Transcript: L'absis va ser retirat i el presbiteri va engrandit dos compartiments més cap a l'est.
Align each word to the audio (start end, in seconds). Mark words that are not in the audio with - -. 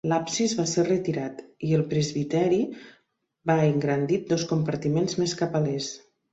L'absis 0.11 0.53
va 0.59 0.63
ser 0.69 0.85
retirat 0.87 1.43
i 1.67 1.77
el 1.81 1.83
presbiteri 1.91 2.59
va 3.53 3.61
engrandit 3.69 4.29
dos 4.35 4.49
compartiments 4.55 5.19
més 5.23 5.41
cap 5.45 5.63
a 5.63 5.67
l'est. 5.71 6.05